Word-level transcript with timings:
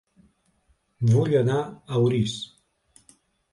Vull 1.11 1.35
anar 1.41 1.59
a 1.61 2.01
Orís 2.09 2.37